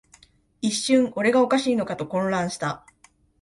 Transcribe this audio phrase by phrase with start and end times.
[0.61, 2.87] 一瞬、俺がおかしいのかと混乱した